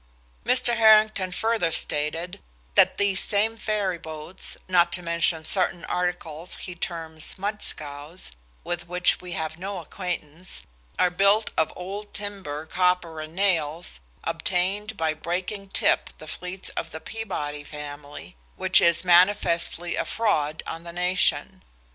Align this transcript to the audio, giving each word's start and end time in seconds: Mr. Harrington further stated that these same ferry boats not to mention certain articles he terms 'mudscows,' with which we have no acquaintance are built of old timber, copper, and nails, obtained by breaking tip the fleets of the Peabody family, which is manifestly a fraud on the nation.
Mr. 0.43 0.77
Harrington 0.77 1.31
further 1.31 1.69
stated 1.69 2.39
that 2.73 2.97
these 2.97 3.23
same 3.23 3.55
ferry 3.55 3.99
boats 3.99 4.57
not 4.67 4.91
to 4.91 5.03
mention 5.03 5.45
certain 5.45 5.85
articles 5.85 6.55
he 6.55 6.73
terms 6.73 7.35
'mudscows,' 7.37 8.31
with 8.63 8.87
which 8.87 9.21
we 9.21 9.33
have 9.33 9.59
no 9.59 9.77
acquaintance 9.77 10.63
are 10.97 11.11
built 11.11 11.51
of 11.55 11.71
old 11.75 12.15
timber, 12.15 12.65
copper, 12.65 13.19
and 13.21 13.35
nails, 13.35 13.99
obtained 14.23 14.97
by 14.97 15.13
breaking 15.13 15.69
tip 15.69 16.09
the 16.17 16.25
fleets 16.25 16.69
of 16.69 16.89
the 16.89 16.99
Peabody 16.99 17.63
family, 17.63 18.35
which 18.55 18.81
is 18.81 19.03
manifestly 19.05 19.95
a 19.95 20.03
fraud 20.03 20.63
on 20.65 20.81
the 20.83 20.91
nation. 20.91 21.61